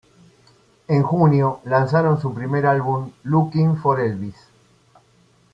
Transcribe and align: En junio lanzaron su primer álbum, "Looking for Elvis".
En 0.87 1.03
junio 1.03 1.59
lanzaron 1.65 2.19
su 2.19 2.33
primer 2.33 2.65
álbum, 2.65 3.11
"Looking 3.21 3.75
for 3.77 3.99
Elvis". 3.99 4.33